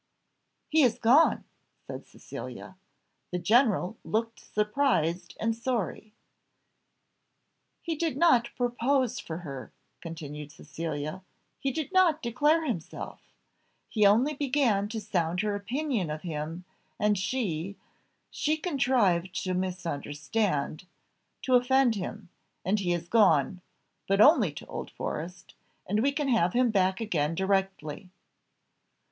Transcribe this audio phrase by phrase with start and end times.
[0.67, 1.43] "He is gone!"
[1.85, 2.75] said Cecilia.
[3.29, 6.15] The general looked surprised and sorry.
[7.83, 11.21] "He did not propose for her," continued Cecilia,
[11.59, 13.21] "he did not declare himself
[13.89, 16.65] he only began to sound her opinion of him,
[16.99, 17.77] and she
[18.31, 20.87] she contrived to misunderstand
[21.43, 22.29] to offend him,
[22.65, 23.61] and he is gone,
[24.07, 25.53] but only to Old Forest,
[25.85, 28.09] and we can have him back again directly."